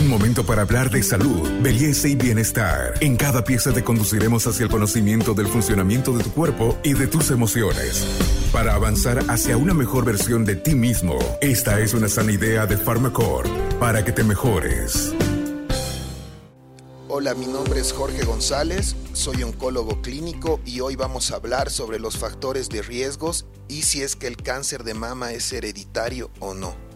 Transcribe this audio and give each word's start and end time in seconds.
Un 0.00 0.08
momento 0.08 0.46
para 0.46 0.62
hablar 0.62 0.88
de 0.88 1.02
salud, 1.02 1.46
belleza 1.60 2.08
y 2.08 2.14
bienestar. 2.14 2.94
En 3.02 3.16
cada 3.16 3.44
pieza 3.44 3.70
te 3.70 3.84
conduciremos 3.84 4.46
hacia 4.46 4.64
el 4.64 4.70
conocimiento 4.70 5.34
del 5.34 5.46
funcionamiento 5.46 6.16
de 6.16 6.24
tu 6.24 6.32
cuerpo 6.32 6.78
y 6.82 6.94
de 6.94 7.06
tus 7.06 7.30
emociones. 7.30 8.06
Para 8.50 8.74
avanzar 8.74 9.18
hacia 9.28 9.58
una 9.58 9.74
mejor 9.74 10.06
versión 10.06 10.46
de 10.46 10.56
ti 10.56 10.74
mismo, 10.74 11.18
esta 11.42 11.80
es 11.80 11.92
una 11.92 12.08
sana 12.08 12.32
idea 12.32 12.64
de 12.64 12.78
Pharmacore 12.78 13.50
para 13.78 14.02
que 14.02 14.12
te 14.12 14.24
mejores. 14.24 15.12
Hola, 17.06 17.34
mi 17.34 17.46
nombre 17.46 17.80
es 17.80 17.92
Jorge 17.92 18.24
González, 18.24 18.96
soy 19.12 19.42
oncólogo 19.42 20.00
clínico 20.00 20.60
y 20.64 20.80
hoy 20.80 20.96
vamos 20.96 21.30
a 21.30 21.36
hablar 21.36 21.68
sobre 21.68 21.98
los 21.98 22.16
factores 22.16 22.70
de 22.70 22.80
riesgos 22.80 23.44
y 23.68 23.82
si 23.82 24.00
es 24.00 24.16
que 24.16 24.28
el 24.28 24.38
cáncer 24.38 24.82
de 24.82 24.94
mama 24.94 25.32
es 25.32 25.52
hereditario 25.52 26.30
o 26.40 26.54
no. 26.54 26.89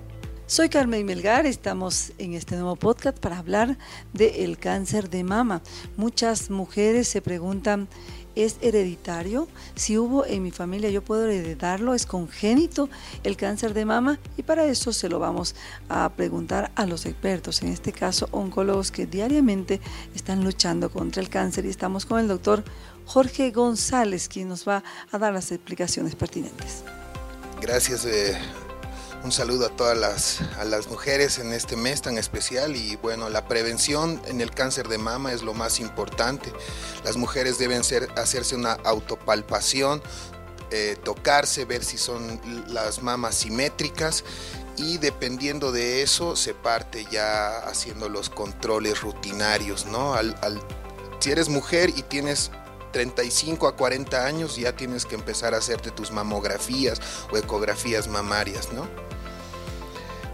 Soy 0.47 0.69
Carmen 0.69 1.07
Melgar, 1.07 1.47
estamos 1.47 2.13
en 2.19 2.35
este 2.35 2.57
nuevo 2.57 2.77
podcast 2.77 3.17
para 3.19 3.39
hablar 3.39 3.79
del 4.13 4.59
cáncer 4.59 5.09
de 5.09 5.25
mama. 5.25 5.63
Muchas 5.97 6.51
mujeres 6.51 7.09
se 7.09 7.23
preguntan, 7.23 7.89
¿es 8.35 8.59
hereditario? 8.61 9.49
Si 9.75 9.97
hubo 9.97 10.27
en 10.27 10.43
mi 10.43 10.51
familia, 10.51 10.91
¿yo 10.91 11.03
puedo 11.03 11.27
heredarlo? 11.31 11.95
¿Es 11.95 12.05
congénito 12.05 12.91
el 13.23 13.39
cáncer 13.39 13.73
de 13.73 13.87
mama? 13.87 14.21
Y 14.37 14.43
para 14.43 14.67
eso 14.67 14.93
se 14.93 15.09
lo 15.09 15.19
vamos 15.19 15.55
a 15.89 16.11
preguntar 16.11 16.71
a 16.75 16.85
los 16.85 17.07
expertos, 17.07 17.63
en 17.63 17.69
este 17.69 17.93
caso 17.93 18.29
oncólogos 18.31 18.91
que 18.91 19.07
diariamente 19.07 19.81
están 20.15 20.45
luchando 20.45 20.91
contra 20.91 21.23
el 21.23 21.31
cáncer 21.31 21.65
y 21.65 21.71
estamos 21.71 22.05
con 22.05 22.21
el 22.21 22.29
doctor 22.29 22.65
Jorge 23.07 23.51
González, 23.51 24.29
quien 24.29 24.49
nos 24.49 24.69
va 24.69 24.85
a 25.11 25.19
dar 25.19 25.33
las 25.33 25.51
explicaciones 25.53 26.15
pertinentes. 26.17 26.85
Gracias. 27.63 28.05
Eh 28.05 28.37
un 29.25 29.33
saludo 29.33 29.67
a 29.67 29.71
todas 29.71 29.97
las, 29.97 30.87
mujeres 30.89 31.39
en 31.39 31.53
este 31.55 31.77
mes 31.77 32.03
tan 32.03 32.19
especial 32.19 32.77
y 32.77 32.97
bueno, 32.97 33.31
la 33.31 33.49
prevención 33.49 34.21
en 34.27 34.43
el 34.43 34.51
cáncer 34.51 34.89
de 34.89 34.99
mama 34.99 35.33
es 35.33 35.43
lo 35.43 35.55
más 35.55 35.81
importante. 35.81 36.53
Las 37.05 37.17
mujeres 37.17 37.59
deben 37.59 37.81
hacerse 38.17 38.55
una 38.55 38.75
autopalpación, 38.85 40.03
eh, 40.71 40.97
tocarse, 41.03 41.65
ver 41.65 41.83
si 41.85 41.97
son 41.97 42.39
las 42.69 43.03
mamas 43.03 43.35
simétricas 43.37 44.25
y 44.77 44.99
dependiendo 44.99 45.73
de 45.73 46.03
eso 46.03 46.37
se 46.37 46.53
parte 46.53 47.07
ya 47.11 47.61
haciendo 47.61 48.11
los 48.11 48.29
controles 48.29 49.01
rutinarios, 49.01 49.87
¿no? 49.87 50.15
Al, 50.15 50.37
si 51.19 51.31
eres 51.31 51.49
mujer 51.49 51.91
y 51.97 52.03
tienes 52.03 52.51
35 52.95 53.67
a 53.67 53.75
40 53.75 54.25
años 54.25 54.55
ya 54.57 54.77
tienes 54.77 55.05
que 55.05 55.17
empezar 55.17 55.53
a 55.53 55.59
hacerte 55.59 55.91
tus 55.91 56.13
mamografías 56.13 57.01
o 57.33 57.37
ecografías 57.37 58.07
mamarias, 58.07 58.73
¿no? 58.73 58.87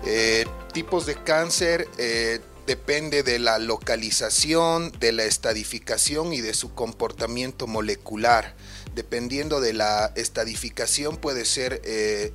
Eh, 0.04 0.44
tipos 0.72 1.06
de 1.06 1.14
cáncer 1.14 1.88
eh, 1.96 2.40
depende 2.70 3.24
de 3.24 3.40
la 3.40 3.58
localización, 3.58 4.92
de 5.00 5.10
la 5.10 5.24
estadificación 5.24 6.32
y 6.32 6.40
de 6.40 6.54
su 6.54 6.72
comportamiento 6.72 7.66
molecular. 7.66 8.54
Dependiendo 8.94 9.60
de 9.60 9.72
la 9.72 10.12
estadificación 10.14 11.16
puede 11.16 11.46
ser 11.46 11.82
eh, 11.84 12.32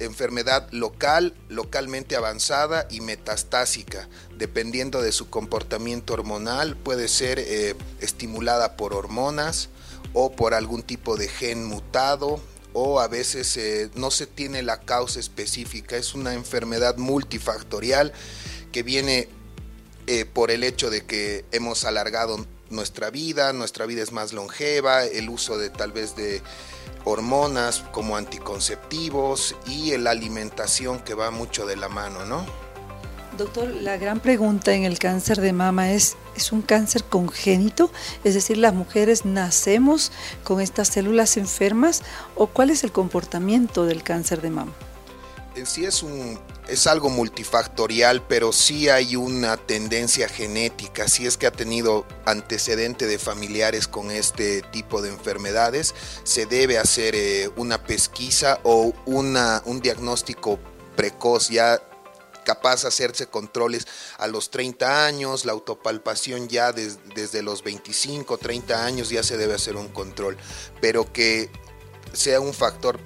enfermedad 0.00 0.68
local, 0.72 1.34
localmente 1.48 2.16
avanzada 2.16 2.88
y 2.90 3.00
metastásica. 3.00 4.08
Dependiendo 4.36 5.02
de 5.02 5.12
su 5.12 5.30
comportamiento 5.30 6.14
hormonal 6.14 6.76
puede 6.76 7.06
ser 7.06 7.38
estimulada 8.00 8.76
por 8.76 8.92
hormonas 8.92 9.68
o 10.14 10.32
por 10.32 10.54
algún 10.54 10.82
tipo 10.82 11.16
de 11.16 11.28
gen 11.28 11.64
mutado, 11.64 12.40
o 12.72 12.98
a 12.98 13.06
veces 13.06 13.56
eh, 13.56 13.88
no 13.94 14.10
se 14.10 14.26
tiene 14.26 14.64
la 14.64 14.80
causa 14.80 15.20
específica. 15.20 15.96
Es 15.96 16.12
una 16.12 16.34
enfermedad 16.34 16.96
multifactorial 16.96 18.12
que 18.72 18.82
viene 18.82 19.28
eh, 20.06 20.24
por 20.24 20.50
el 20.50 20.64
hecho 20.64 20.90
de 20.90 21.04
que 21.04 21.44
hemos 21.52 21.84
alargado 21.84 22.44
nuestra 22.70 23.10
vida, 23.10 23.52
nuestra 23.52 23.86
vida 23.86 24.02
es 24.02 24.12
más 24.12 24.32
longeva, 24.32 25.04
el 25.04 25.28
uso 25.28 25.58
de 25.58 25.70
tal 25.70 25.92
vez 25.92 26.16
de 26.16 26.42
hormonas 27.04 27.84
como 27.92 28.16
anticonceptivos 28.16 29.54
y 29.66 29.96
la 29.96 30.10
alimentación 30.10 30.98
que 31.00 31.14
va 31.14 31.30
mucho 31.30 31.66
de 31.66 31.76
la 31.76 31.88
mano, 31.88 32.26
¿no? 32.26 32.44
Doctor, 33.36 33.68
la 33.68 33.98
gran 33.98 34.20
pregunta 34.20 34.72
en 34.72 34.84
el 34.84 34.98
cáncer 34.98 35.40
de 35.40 35.52
mama 35.52 35.92
es, 35.92 36.16
¿es 36.36 36.52
un 36.52 36.62
cáncer 36.62 37.04
congénito? 37.04 37.90
Es 38.24 38.32
decir, 38.34 38.56
¿las 38.56 38.72
mujeres 38.72 39.26
nacemos 39.26 40.10
con 40.42 40.60
estas 40.60 40.88
células 40.88 41.36
enfermas 41.36 42.02
o 42.34 42.46
cuál 42.46 42.70
es 42.70 42.82
el 42.82 42.92
comportamiento 42.92 43.84
del 43.84 44.02
cáncer 44.02 44.40
de 44.40 44.50
mama? 44.50 44.72
En 45.54 45.66
sí 45.66 45.84
es, 45.84 46.02
un, 46.02 46.38
es 46.68 46.86
algo 46.86 47.08
multifactorial, 47.08 48.26
pero 48.26 48.52
sí 48.52 48.88
hay 48.88 49.16
una 49.16 49.56
tendencia 49.56 50.28
genética. 50.28 51.08
Si 51.08 51.26
es 51.26 51.36
que 51.36 51.46
ha 51.46 51.52
tenido 51.52 52.06
antecedente 52.24 53.06
de 53.06 53.18
familiares 53.18 53.88
con 53.88 54.10
este 54.10 54.62
tipo 54.62 55.02
de 55.02 55.10
enfermedades, 55.10 55.94
se 56.24 56.46
debe 56.46 56.78
hacer 56.78 57.14
eh, 57.14 57.50
una 57.56 57.82
pesquisa 57.82 58.60
o 58.62 58.92
una, 59.04 59.62
un 59.64 59.80
diagnóstico 59.80 60.58
precoz 60.96 61.48
ya 61.48 61.80
capaz 62.44 62.82
de 62.82 62.88
hacerse 62.88 63.26
controles 63.26 63.86
a 64.18 64.28
los 64.28 64.50
30 64.50 65.04
años, 65.04 65.44
la 65.44 65.52
autopalpación 65.52 66.48
ya 66.48 66.72
desde 66.72 67.42
los 67.42 67.64
25, 67.64 68.38
30 68.38 68.84
años 68.84 69.10
ya 69.10 69.24
se 69.24 69.36
debe 69.36 69.54
hacer 69.54 69.76
un 69.76 69.88
control, 69.88 70.36
pero 70.80 71.12
que 71.12 71.50
sea 72.16 72.40
un 72.40 72.52
factor 72.54 72.98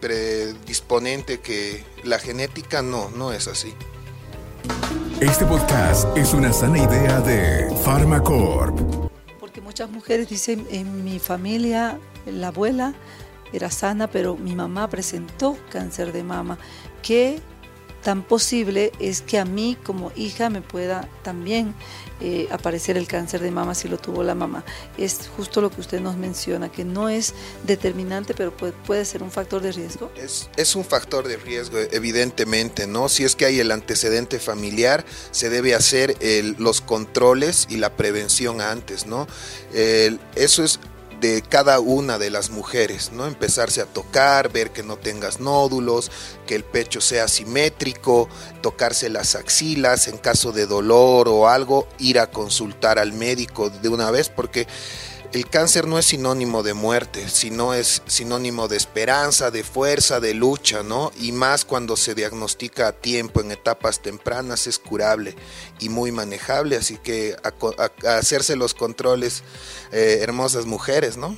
predisponente 0.00 1.40
que 1.40 1.84
la 2.04 2.18
genética 2.18 2.82
no, 2.82 3.10
no 3.10 3.32
es 3.32 3.48
así. 3.48 3.74
Este 5.20 5.46
podcast 5.46 6.16
es 6.16 6.34
una 6.34 6.52
sana 6.52 6.78
idea 6.78 7.20
de 7.20 7.74
Pharmacorp. 7.84 9.10
Porque 9.40 9.62
muchas 9.62 9.88
mujeres 9.90 10.28
dicen, 10.28 10.66
en 10.70 11.04
mi 11.04 11.18
familia, 11.18 11.98
la 12.26 12.48
abuela 12.48 12.94
era 13.52 13.70
sana, 13.70 14.08
pero 14.08 14.36
mi 14.36 14.54
mamá 14.54 14.90
presentó 14.90 15.56
cáncer 15.70 16.12
de 16.12 16.22
mama. 16.22 16.58
¿Qué 17.02 17.40
tan 18.04 18.22
posible 18.22 18.92
es 19.00 19.22
que 19.22 19.38
a 19.38 19.44
mí 19.44 19.76
como 19.82 20.12
hija 20.14 20.50
me 20.50 20.60
pueda 20.60 21.08
también 21.22 21.74
eh, 22.20 22.46
aparecer 22.52 22.96
el 22.96 23.08
cáncer 23.08 23.40
de 23.40 23.50
mama 23.50 23.74
si 23.74 23.88
lo 23.88 23.96
tuvo 23.96 24.22
la 24.22 24.34
mamá. 24.34 24.62
Es 24.98 25.28
justo 25.36 25.60
lo 25.62 25.70
que 25.70 25.80
usted 25.80 26.00
nos 26.00 26.16
menciona, 26.16 26.70
que 26.70 26.84
no 26.84 27.08
es 27.08 27.34
determinante, 27.66 28.34
pero 28.34 28.54
puede, 28.54 29.04
ser 29.04 29.22
un 29.22 29.30
factor 29.30 29.62
de 29.62 29.72
riesgo. 29.72 30.12
Es, 30.16 30.48
es, 30.56 30.76
un 30.76 30.84
factor 30.84 31.26
de 31.26 31.38
riesgo, 31.38 31.78
evidentemente, 31.90 32.86
¿no? 32.86 33.08
Si 33.08 33.24
es 33.24 33.34
que 33.34 33.46
hay 33.46 33.58
el 33.58 33.72
antecedente 33.72 34.38
familiar, 34.38 35.04
se 35.30 35.48
debe 35.48 35.74
hacer 35.74 36.16
los 36.58 36.82
controles 36.82 37.66
y 37.70 37.78
la 37.78 37.96
prevención 37.96 38.60
antes, 38.60 39.06
¿no? 39.06 39.26
eso 39.72 40.62
es 40.62 40.78
de 41.24 41.40
cada 41.40 41.80
una 41.80 42.18
de 42.18 42.28
las 42.28 42.50
mujeres, 42.50 43.10
¿no? 43.10 43.26
Empezarse 43.26 43.80
a 43.80 43.86
tocar, 43.86 44.52
ver 44.52 44.72
que 44.72 44.82
no 44.82 44.98
tengas 44.98 45.40
nódulos, 45.40 46.10
que 46.46 46.54
el 46.54 46.64
pecho 46.64 47.00
sea 47.00 47.28
simétrico, 47.28 48.28
tocarse 48.60 49.08
las 49.08 49.34
axilas, 49.34 50.06
en 50.06 50.18
caso 50.18 50.52
de 50.52 50.66
dolor 50.66 51.30
o 51.30 51.48
algo, 51.48 51.88
ir 51.98 52.18
a 52.18 52.30
consultar 52.30 52.98
al 52.98 53.14
médico 53.14 53.70
de 53.70 53.88
una 53.88 54.10
vez 54.10 54.28
porque 54.28 54.66
el 55.34 55.48
cáncer 55.48 55.88
no 55.88 55.98
es 55.98 56.06
sinónimo 56.06 56.62
de 56.62 56.74
muerte, 56.74 57.28
sino 57.28 57.74
es 57.74 58.02
sinónimo 58.06 58.68
de 58.68 58.76
esperanza, 58.76 59.50
de 59.50 59.64
fuerza, 59.64 60.20
de 60.20 60.32
lucha, 60.32 60.84
¿no? 60.84 61.10
Y 61.18 61.32
más 61.32 61.64
cuando 61.64 61.96
se 61.96 62.14
diagnostica 62.14 62.86
a 62.86 62.92
tiempo, 62.92 63.40
en 63.40 63.50
etapas 63.50 64.00
tempranas, 64.00 64.68
es 64.68 64.78
curable 64.78 65.34
y 65.80 65.88
muy 65.88 66.12
manejable, 66.12 66.76
así 66.76 66.98
que 66.98 67.34
a, 67.42 68.16
hacerse 68.16 68.54
los 68.54 68.74
controles, 68.74 69.42
eh, 69.90 70.20
hermosas 70.22 70.66
mujeres, 70.66 71.16
¿no? 71.16 71.36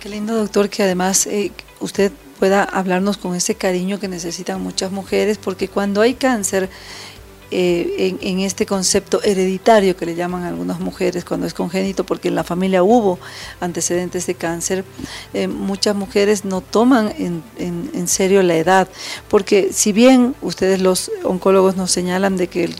Qué 0.00 0.10
lindo, 0.10 0.36
doctor, 0.36 0.68
que 0.68 0.82
además 0.82 1.26
eh, 1.26 1.52
usted 1.80 2.12
pueda 2.38 2.64
hablarnos 2.64 3.16
con 3.16 3.34
ese 3.34 3.54
cariño 3.54 3.98
que 3.98 4.08
necesitan 4.08 4.60
muchas 4.60 4.92
mujeres, 4.92 5.38
porque 5.38 5.68
cuando 5.68 6.02
hay 6.02 6.12
cáncer, 6.12 6.68
eh, 7.54 8.16
en, 8.22 8.40
este 8.40 8.64
concepto 8.64 9.22
hereditario 9.22 9.94
que 9.94 10.06
le 10.06 10.14
llaman 10.14 10.44
algunas 10.44 10.80
mujeres 10.80 11.22
cuando 11.22 11.46
es 11.46 11.52
congénito, 11.52 12.04
porque 12.04 12.28
en 12.28 12.34
la 12.34 12.44
familia 12.44 12.82
hubo 12.82 13.18
antecedentes 13.60 14.26
de 14.26 14.34
cáncer, 14.34 14.86
eh, 15.34 15.48
muchas 15.48 15.94
mujeres 15.94 16.46
no 16.46 16.62
toman 16.62 17.12
en, 17.18 17.42
en, 17.58 18.08
serio 18.08 18.42
la 18.42 18.56
edad, 18.56 18.88
porque 19.28 19.70
si 19.70 19.92
bien 19.92 20.34
ustedes 20.40 20.80
los 20.80 21.10
oncólogos 21.24 21.76
nos 21.76 21.90
señalan 21.90 22.38
de 22.38 22.48
que 22.48 22.64
el, 22.64 22.74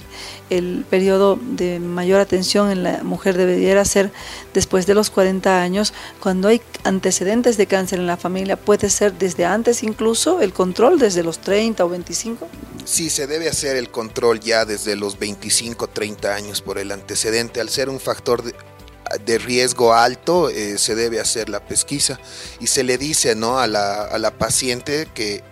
el 0.48 0.86
periodo 0.88 1.38
de 1.40 1.78
mayor 1.78 2.20
atención 2.20 2.70
en 2.70 2.82
la 2.82 3.02
mujer 3.02 3.36
debería 3.36 3.84
ser 3.84 4.10
después 4.54 4.86
de 4.86 4.94
los 4.94 5.10
40 5.10 5.60
años, 5.60 5.92
cuando 6.18 6.48
hay 6.48 6.62
antecedentes 6.84 7.58
de 7.58 7.66
cáncer 7.66 7.98
en 7.98 8.06
la 8.06 8.16
familia, 8.16 8.56
puede 8.56 8.88
ser 8.88 9.12
desde 9.18 9.44
antes 9.44 9.82
incluso 9.82 10.40
el 10.40 10.52
control 10.52 10.98
desde 10.98 11.22
los 11.22 11.38
30 11.38 11.84
o 11.84 11.88
25. 11.88 12.48
Sí, 12.84 13.10
se 13.10 13.26
debe 13.26 13.48
hacer 13.48 13.76
el 13.76 13.90
control 13.90 14.40
ya 14.40 14.61
desde 14.64 14.96
los 14.96 15.18
25, 15.18 15.88
30 15.88 16.34
años 16.34 16.62
por 16.62 16.78
el 16.78 16.92
antecedente. 16.92 17.60
Al 17.60 17.68
ser 17.68 17.88
un 17.88 18.00
factor 18.00 18.42
de, 18.42 19.38
riesgo 19.38 19.92
alto, 19.92 20.48
eh, 20.48 20.78
se 20.78 20.94
debe 20.94 21.20
hacer 21.20 21.48
la 21.48 21.64
pesquisa 21.64 22.18
y 22.60 22.66
se 22.68 22.82
le 22.82 22.98
dice 22.98 23.34
¿no? 23.34 23.58
a, 23.58 23.66
la, 23.66 24.04
a 24.04 24.18
la 24.18 24.30
paciente 24.38 25.08
que 25.14 25.42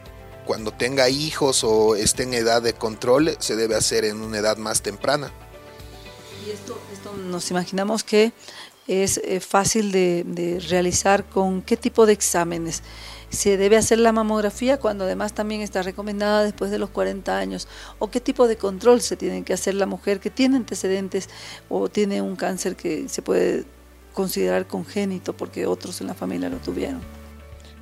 cuando 0.47 0.73
tenga 0.73 1.09
hijos 1.09 1.63
o 1.63 1.95
esté 1.95 2.25
en 2.25 2.35
edad 2.35 2.63
de 2.63 2.73
control, 2.73 3.37
se 3.39 3.57
debe 3.57 3.77
hacer 3.77 4.05
en 4.05 4.21
una 4.21 4.39
edad 4.39 4.57
más 4.57 4.83
temprana. 4.83 5.33
Y 6.47 6.51
esto, 6.51 6.81
nos 7.29 7.51
imaginamos 7.51 8.03
que 8.03 8.33
es 8.87 9.19
eh, 9.19 9.41
fácil 9.41 9.93
de, 9.93 10.25
de 10.27 10.61
realizar 10.61 11.25
con 11.25 11.63
qué 11.63 11.77
tipo 11.77 12.07
de 12.07 12.13
exámenes 12.13 12.83
se 13.31 13.57
debe 13.57 13.77
hacer 13.77 13.99
la 13.99 14.13
mamografía 14.13 14.79
cuando 14.79 15.05
además 15.05 15.33
también 15.33 15.61
está 15.61 15.83
recomendada 15.83 16.43
después 16.43 16.71
de 16.71 16.79
los 16.79 16.91
40 16.91 17.39
años, 17.39 17.69
o 17.99 18.11
qué 18.11 18.21
tipo 18.21 18.49
de 18.49 18.57
control 18.57 19.01
se 19.01 19.17
tiene 19.17 19.45
que 19.45 19.53
hacer 19.53 19.75
la 19.75 19.87
mujer 19.87 20.21
que 20.21 20.31
tiene 20.31 20.57
antecedentes 20.57 21.29
o 21.69 21.89
tiene 21.89 22.21
un 22.23 22.37
cáncer 22.37 22.77
que 22.77 23.09
se 23.09 23.23
puede 23.23 23.65
considerar 24.13 24.67
congénito 24.67 25.37
porque 25.37 25.67
otros 25.67 26.01
en 26.01 26.09
la 26.09 26.15
familia 26.15 26.49
lo 26.49 26.57
tuvieron. 26.57 27.20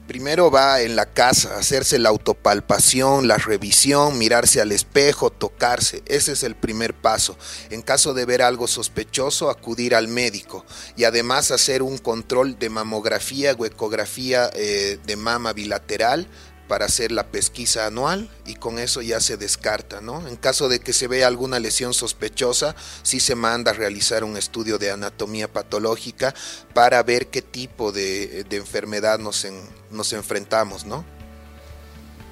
Primero 0.08 0.50
va 0.50 0.80
en 0.80 0.96
la 0.96 1.04
casa, 1.04 1.58
hacerse 1.58 1.98
la 1.98 2.08
autopalpación, 2.08 3.28
la 3.28 3.36
revisión, 3.36 4.16
mirarse 4.16 4.58
al 4.62 4.72
espejo, 4.72 5.28
tocarse. 5.28 6.02
Ese 6.06 6.32
es 6.32 6.44
el 6.44 6.54
primer 6.54 6.94
paso. 6.94 7.36
En 7.68 7.82
caso 7.82 8.14
de 8.14 8.24
ver 8.24 8.40
algo 8.40 8.66
sospechoso, 8.68 9.50
acudir 9.50 9.94
al 9.94 10.08
médico 10.08 10.64
y 10.96 11.04
además 11.04 11.50
hacer 11.50 11.82
un 11.82 11.98
control 11.98 12.58
de 12.58 12.70
mamografía 12.70 13.54
o 13.58 13.66
ecografía 13.66 14.50
eh, 14.54 14.98
de 15.04 15.16
mama 15.16 15.52
bilateral 15.52 16.26
para 16.68 16.84
hacer 16.84 17.10
la 17.10 17.26
pesquisa 17.26 17.86
anual 17.86 18.30
y 18.46 18.54
con 18.54 18.78
eso 18.78 19.02
ya 19.02 19.20
se 19.20 19.36
descarta, 19.36 20.00
¿no? 20.00 20.28
En 20.28 20.36
caso 20.36 20.68
de 20.68 20.80
que 20.80 20.92
se 20.92 21.08
vea 21.08 21.26
alguna 21.26 21.58
lesión 21.58 21.94
sospechosa, 21.94 22.76
sí 23.02 23.18
se 23.20 23.34
manda 23.34 23.72
a 23.72 23.74
realizar 23.74 24.22
un 24.22 24.36
estudio 24.36 24.78
de 24.78 24.90
anatomía 24.90 25.50
patológica 25.50 26.34
para 26.74 27.02
ver 27.02 27.28
qué 27.28 27.42
tipo 27.42 27.90
de, 27.90 28.46
enfermedad 28.50 29.18
nos, 29.18 29.46
nos 29.90 30.12
enfrentamos, 30.12 30.84
¿no? 30.84 31.04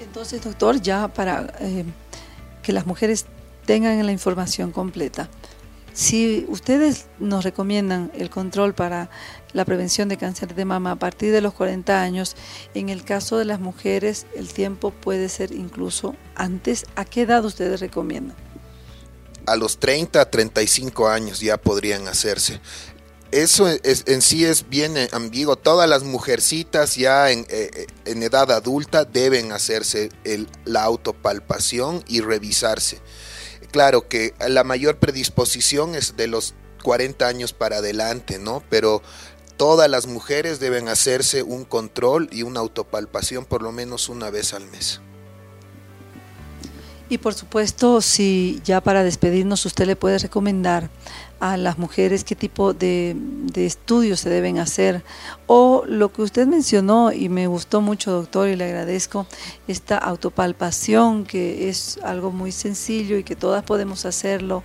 Entonces, 0.01 0.43
doctor, 0.43 0.81
ya 0.81 1.09
para 1.09 1.55
eh, 1.61 1.85
que 2.63 2.73
las 2.73 2.87
mujeres 2.87 3.25
tengan 3.65 4.05
la 4.05 4.13
información 4.13 4.71
completa, 4.71 5.29
si 5.97 6.45
ustedes 6.49 7.07
nos 7.19 7.43
recomiendan 7.43 8.13
el 8.15 8.29
control 8.29 8.75
para 8.75 9.09
la 9.55 9.65
prevención 9.65 10.11
de 10.11 10.19
cáncer 10.19 10.55
de 10.55 10.67
mama 10.67 10.91
a 10.91 10.97
partir 10.97 11.33
de 11.33 11.41
los 11.41 11.55
40 11.55 12.03
años, 12.03 12.37
en 12.75 12.91
el 12.91 13.03
caso 13.03 13.39
de 13.39 13.47
las 13.47 13.61
mujeres 13.61 14.27
el 14.37 14.53
tiempo 14.53 14.91
puede 14.91 15.31
ser 15.31 15.53
incluso 15.53 16.15
antes. 16.35 16.85
¿A 16.97 17.07
qué 17.07 17.23
edad 17.23 17.43
ustedes 17.47 17.81
recomiendan? 17.81 18.37
A 19.47 19.57
los 19.57 19.79
30, 19.79 20.31
35 20.31 21.09
años 21.09 21.41
ya 21.41 21.57
podrían 21.57 22.07
hacerse. 22.09 22.61
Eso 23.31 23.67
en 23.67 24.21
sí 24.21 24.45
es 24.45 24.69
bien 24.69 24.97
ambiguo. 25.13 25.57
Todas 25.57 25.89
las 25.89 26.05
mujercitas 26.05 26.97
ya 26.97 27.31
en, 27.31 27.41
eh, 27.49 27.71
eh, 27.75 27.87
en 28.05 28.23
edad 28.23 28.53
adulta 28.53 29.07
deben 29.07 29.51
hacerse 29.51 30.11
el, 30.25 30.47
la 30.67 30.83
autopalpación 30.83 32.05
y 32.07 32.21
revisarse 32.21 33.01
claro 33.71 34.09
que 34.09 34.35
la 34.47 34.65
mayor 34.65 34.99
predisposición 34.99 35.95
es 35.95 36.17
de 36.17 36.27
los 36.27 36.55
40 36.83 37.27
años 37.27 37.53
para 37.53 37.79
adelante, 37.79 38.39
¿no? 38.39 38.63
Pero 38.71 39.03
todas 39.57 39.91
las 39.91 40.07
mujeres 40.07 40.61
deben 40.61 40.89
hacerse 40.89 41.43
un 41.43 41.65
control 41.65 42.29
y 42.31 42.43
una 42.43 42.61
autopalpación 42.61 43.45
por 43.45 43.63
lo 43.63 43.73
menos 43.73 44.09
una 44.09 44.31
vez 44.31 44.53
al 44.53 44.67
mes. 44.67 45.01
Y 47.09 47.19
por 47.19 47.35
supuesto, 47.35 48.01
si 48.01 48.61
ya 48.65 48.81
para 48.81 49.05
despedirnos 49.05 49.65
usted 49.65 49.87
le 49.87 49.95
puede 49.95 50.19
recomendar 50.19 50.91
a 51.39 51.57
las 51.57 51.79
mujeres 51.79 52.25
qué 52.25 52.35
tipo 52.35 52.73
de, 52.73 53.15
estudios 53.55 54.21
se 54.21 54.31
deben 54.31 54.59
hacer 54.59 55.05
o 55.47 55.85
lo 55.87 56.13
que 56.13 56.23
usted 56.23 56.47
mencionó 56.47 57.13
y 57.13 57.29
me 57.29 57.47
gustó 57.47 57.81
mucho 57.81 58.11
doctor 58.11 58.49
y 58.49 58.57
le 58.57 58.65
agradezco 58.65 59.27
esta 59.69 59.99
autopalpación 59.99 61.25
que 61.25 61.69
es 61.69 61.99
algo 62.03 62.33
muy 62.33 62.53
sencillo 62.53 63.19
y 63.19 63.23
que 63.23 63.37
todas 63.37 63.63
podemos 63.63 64.05
hacerlo 64.05 64.65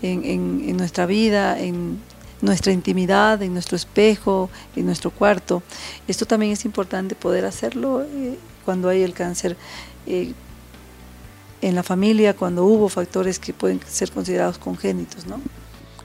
en, 0.00 0.76
nuestra 0.76 1.06
vida, 1.06 1.58
en 1.60 2.00
nuestra 2.40 2.72
intimidad, 2.72 3.42
en 3.42 3.52
nuestro 3.52 3.76
espejo, 3.76 4.48
en 4.76 4.86
nuestro 4.86 5.10
cuarto. 5.10 5.62
Esto 6.08 6.24
también 6.24 6.52
es 6.52 6.64
importante 6.64 7.14
poder 7.14 7.44
hacerlo 7.44 8.02
eh, 8.02 8.38
cuando 8.64 8.88
hay 8.88 9.02
el 9.02 9.12
cáncer. 9.12 9.56
Eh, 10.06 10.32
en 11.62 11.74
la 11.74 11.82
familia 11.82 12.34
cuando 12.34 12.64
hubo 12.64 12.88
factores 12.88 13.38
que 13.38 13.54
pueden 13.54 13.80
ser 13.88 14.10
considerados 14.10 14.58
congénitos, 14.58 15.26
¿no? 15.26 15.40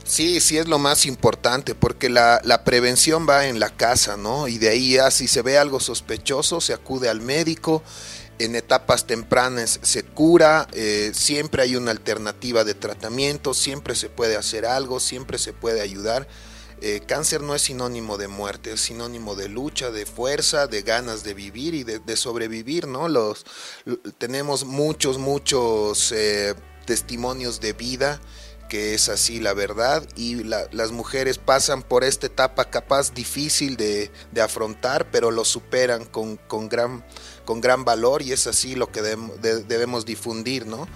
Sí, 0.06 0.40
sí 0.40 0.58
es 0.58 0.70
lo 0.70 0.80
más 0.80 1.06
importante, 1.06 1.76
porque 1.76 2.10
la, 2.10 2.62
prevención 2.64 3.28
va 3.28 3.48
en 3.48 3.60
la 3.60 3.70
casa, 3.70 4.16
¿no? 4.16 4.48
Y 4.48 4.58
de 4.58 4.70
ahí 4.70 4.94
ya 4.94 5.12
si 5.12 5.28
se 5.28 5.42
ve 5.42 5.58
algo 5.58 5.82
sospechoso, 5.82 6.62
se 6.62 6.74
acude 6.74 7.10
al 7.10 7.20
médico, 7.20 7.84
en 8.40 8.56
etapas 8.56 9.06
tempranas 9.06 9.80
se 9.82 10.04
cura, 10.04 10.68
eh, 10.72 11.12
siempre 11.14 11.64
hay 11.64 11.76
una 11.76 11.92
alternativa 11.92 12.64
de 12.64 12.74
tratamiento, 12.74 13.54
siempre 13.54 13.96
se 13.96 14.08
puede 14.08 14.38
hacer 14.38 14.66
algo, 14.66 15.02
siempre 15.02 15.38
se 15.38 15.52
puede 15.52 15.82
ayudar. 15.82 16.28
Eh, 16.82 17.02
cáncer 17.06 17.42
no 17.42 17.56
es 17.56 17.64
sinónimo 17.64 18.18
de 18.18 18.28
muerte, 18.28 18.74
es 18.74 18.82
sinónimo 18.82 19.36
de 19.36 19.50
lucha, 19.50 19.90
de 19.90 20.06
fuerza, 20.06 20.68
de 20.68 20.84
ganas 20.84 21.24
de 21.24 21.34
vivir 21.34 21.74
y 21.74 21.84
de, 21.84 22.16
sobrevivir, 22.16 22.88
¿no? 22.88 23.10
Los, 23.10 23.46
tenemos 24.20 24.64
muchos, 24.64 25.18
muchos 25.18 26.12
eh, 26.12 26.54
testimonios 26.86 27.60
de 27.62 27.74
vida 27.74 28.22
que 28.70 28.94
es 28.94 29.08
así 29.08 29.40
la 29.40 29.54
verdad 29.54 30.06
y 30.18 30.44
las 30.44 30.92
mujeres 30.92 31.38
pasan 31.38 31.84
por 31.84 32.04
esta 32.04 32.28
etapa 32.28 32.70
capaz 32.70 33.14
difícil 33.14 33.78
de, 33.78 34.12
afrontar 34.42 35.10
pero 35.10 35.32
lo 35.32 35.46
superan 35.46 36.06
con, 36.06 36.36
con, 36.36 36.68
gran, 36.68 37.06
con 37.46 37.62
gran 37.62 37.86
valor 37.86 38.22
y 38.22 38.34
es 38.34 38.46
así 38.46 38.76
lo 38.76 38.92
que 38.92 39.02
debemos 39.02 40.06
difundir, 40.06 40.66
¿no? 40.66 40.88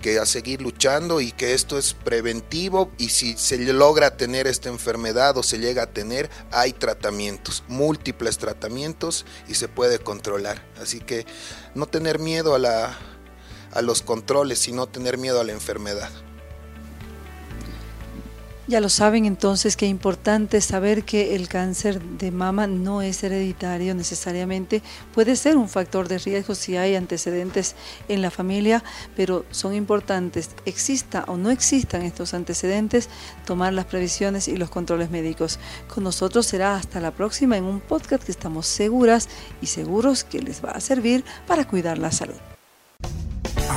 Que 0.00 0.18
a 0.18 0.26
seguir 0.26 0.62
luchando 0.62 1.20
y 1.20 1.32
que 1.32 1.54
esto 1.54 1.78
es 1.78 1.94
preventivo 1.94 2.90
y 2.98 3.10
si 3.10 3.36
se 3.36 3.58
logra 3.58 4.16
tener 4.16 4.46
esta 4.46 4.68
enfermedad 4.68 5.36
o 5.36 5.42
se 5.42 5.58
llega 5.58 5.84
a 5.84 5.92
tener, 5.92 6.30
hay 6.50 6.72
tratamientos, 6.72 7.62
múltiples 7.68 8.38
tratamientos 8.38 9.26
y 9.48 9.54
se 9.54 9.68
puede 9.68 9.98
controlar. 9.98 10.64
Así 10.80 11.00
que 11.00 11.26
no 11.74 11.86
tener 11.86 12.18
miedo 12.18 12.54
a, 12.54 12.58
la, 12.58 12.98
a 13.72 13.82
los 13.82 14.02
controles, 14.02 14.58
sino 14.58 14.86
tener 14.86 15.18
miedo 15.18 15.40
a 15.40 15.44
la 15.44 15.52
enfermedad. 15.52 16.10
Ya 18.70 18.80
lo 18.80 18.88
saben 18.88 19.26
entonces 19.26 19.76
que 19.76 19.86
es 19.86 19.90
importante 19.90 20.60
saber 20.60 21.02
que 21.02 21.34
el 21.34 21.48
cáncer 21.48 22.00
de 22.00 22.30
mama 22.30 22.68
no 22.68 23.02
es 23.02 23.24
hereditario 23.24 23.96
necesariamente, 23.96 24.80
puede 25.12 25.34
ser 25.34 25.56
un 25.56 25.68
factor 25.68 26.06
de 26.06 26.18
riesgo 26.18 26.54
si 26.54 26.76
hay 26.76 26.94
antecedentes 26.94 27.74
en 28.06 28.22
la 28.22 28.30
familia, 28.30 28.84
pero 29.16 29.44
son 29.50 29.74
importantes, 29.74 30.50
exista 30.66 31.24
o 31.26 31.36
no 31.36 31.50
existan 31.50 32.02
estos 32.02 32.32
antecedentes, 32.32 33.08
tomar 33.44 33.72
las 33.72 33.86
previsiones 33.86 34.46
y 34.46 34.56
los 34.56 34.70
controles 34.70 35.10
médicos. 35.10 35.58
Con 35.92 36.04
nosotros 36.04 36.46
será 36.46 36.76
hasta 36.76 37.00
la 37.00 37.10
próxima 37.10 37.56
en 37.56 37.64
un 37.64 37.80
podcast 37.80 38.22
que 38.22 38.30
estamos 38.30 38.68
seguras 38.68 39.28
y 39.60 39.66
seguros 39.66 40.22
que 40.22 40.42
les 40.42 40.64
va 40.64 40.70
a 40.70 40.80
servir 40.80 41.24
para 41.48 41.66
cuidar 41.66 41.98
la 41.98 42.12
salud. 42.12 42.36